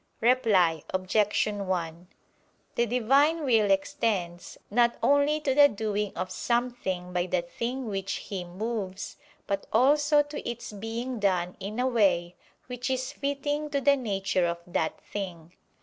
[0.19, 1.45] Reply Obj.
[1.45, 2.07] 1:
[2.73, 8.13] The Divine will extends not only to the doing of something by the thing which
[8.13, 12.35] He moves, but also to its being done in a way
[12.65, 15.51] which is fitting to the nature of that thing.